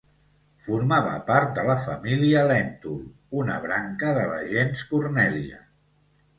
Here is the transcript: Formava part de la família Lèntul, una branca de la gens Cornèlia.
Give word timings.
Formava 0.67 1.11
part 1.27 1.51
de 1.59 1.65
la 1.67 1.75
família 1.83 2.41
Lèntul, 2.53 2.97
una 3.43 3.61
branca 3.69 4.17
de 4.21 4.27
la 4.35 4.43
gens 4.57 4.85
Cornèlia. 4.93 5.65